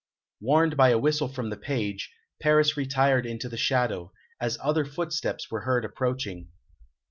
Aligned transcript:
Warned 0.39 0.75
by 0.77 0.89
a 0.89 0.97
whistle 0.97 1.27
from 1.27 1.51
the 1.51 1.57
page, 1.57 2.11
Paris 2.41 2.75
retired 2.75 3.23
into 3.27 3.47
the 3.47 3.55
shadow, 3.55 4.11
as 4.39 4.57
other 4.59 4.83
footsteps 4.83 5.51
were 5.51 5.61
heard 5.61 5.85
approaching. 5.85 6.49